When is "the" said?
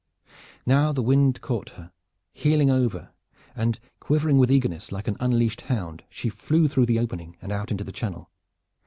0.91-1.03, 6.87-6.97, 7.83-7.91